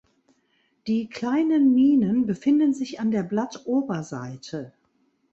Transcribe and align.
Die 0.87 1.09
kleinen 1.11 1.75
Minen 1.75 2.25
befinden 2.25 2.73
sich 2.73 2.99
an 2.99 3.11
der 3.11 3.21
Blattoberseite. 3.21 4.73